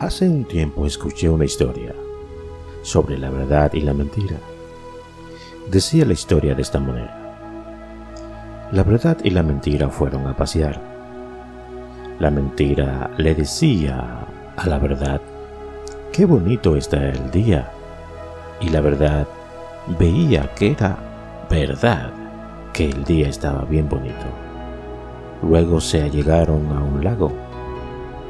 Hace 0.00 0.28
un 0.28 0.44
tiempo 0.44 0.86
escuché 0.86 1.28
una 1.28 1.44
historia 1.44 1.92
sobre 2.82 3.18
la 3.18 3.30
verdad 3.30 3.72
y 3.72 3.80
la 3.80 3.92
mentira. 3.92 4.36
Decía 5.68 6.04
la 6.04 6.12
historia 6.12 6.54
de 6.54 6.62
esta 6.62 6.78
manera. 6.78 8.68
La 8.70 8.84
verdad 8.84 9.18
y 9.24 9.30
la 9.30 9.42
mentira 9.42 9.88
fueron 9.88 10.28
a 10.28 10.36
pasear. 10.36 10.80
La 12.20 12.30
mentira 12.30 13.10
le 13.16 13.34
decía 13.34 14.24
a 14.56 14.68
la 14.68 14.78
verdad, 14.78 15.20
qué 16.12 16.26
bonito 16.26 16.76
está 16.76 17.08
el 17.08 17.32
día. 17.32 17.68
Y 18.60 18.68
la 18.68 18.80
verdad 18.80 19.26
veía 19.98 20.54
que 20.54 20.70
era 20.70 20.96
verdad 21.50 22.12
que 22.72 22.88
el 22.88 23.02
día 23.02 23.28
estaba 23.28 23.64
bien 23.64 23.88
bonito. 23.88 24.26
Luego 25.42 25.80
se 25.80 26.02
allegaron 26.04 26.70
a 26.70 26.84
un 26.84 27.02
lago 27.02 27.32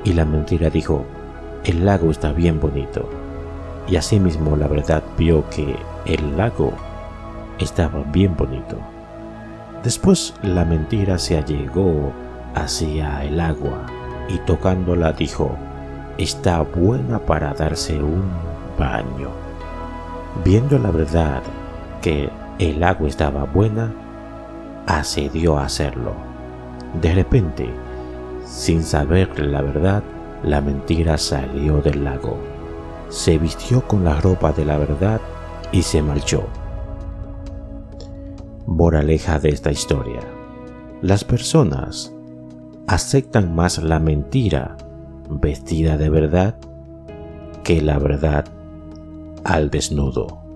y 0.02 0.14
la 0.14 0.24
mentira 0.24 0.70
dijo, 0.70 1.04
el 1.68 1.84
lago 1.84 2.10
está 2.10 2.32
bien 2.32 2.58
bonito. 2.58 3.06
Y 3.86 3.96
asimismo 3.96 4.56
la 4.56 4.66
verdad 4.66 5.02
vio 5.18 5.48
que 5.50 5.76
el 6.06 6.36
lago 6.36 6.72
estaba 7.58 8.02
bien 8.10 8.34
bonito. 8.36 8.76
Después 9.84 10.34
la 10.42 10.64
mentira 10.64 11.18
se 11.18 11.36
allegó 11.36 12.10
hacia 12.54 13.22
el 13.22 13.38
agua 13.38 13.84
y 14.30 14.38
tocándola 14.38 15.12
dijo, 15.12 15.56
está 16.16 16.62
buena 16.62 17.18
para 17.18 17.52
darse 17.52 18.02
un 18.02 18.24
baño. 18.78 19.28
Viendo 20.44 20.78
la 20.78 20.90
verdad 20.90 21.42
que 22.00 22.30
el 22.58 22.82
agua 22.82 23.08
estaba 23.08 23.44
buena, 23.44 23.92
accedió 24.86 25.58
a 25.58 25.66
hacerlo. 25.66 26.14
De 27.02 27.14
repente, 27.14 27.68
sin 28.46 28.82
saber 28.82 29.38
la 29.38 29.60
verdad, 29.60 30.02
la 30.42 30.60
mentira 30.60 31.18
salió 31.18 31.80
del 31.80 32.04
lago, 32.04 32.36
se 33.08 33.38
vistió 33.38 33.86
con 33.86 34.04
la 34.04 34.20
ropa 34.20 34.52
de 34.52 34.64
la 34.64 34.78
verdad 34.78 35.20
y 35.72 35.82
se 35.82 36.02
marchó. 36.02 36.44
Moraleja 38.66 39.38
de 39.38 39.48
esta 39.50 39.70
historia. 39.70 40.20
Las 41.02 41.24
personas 41.24 42.12
aceptan 42.86 43.54
más 43.54 43.78
la 43.82 43.98
mentira 43.98 44.76
vestida 45.28 45.96
de 45.96 46.10
verdad 46.10 46.56
que 47.64 47.82
la 47.82 47.98
verdad 47.98 48.44
al 49.44 49.70
desnudo. 49.70 50.47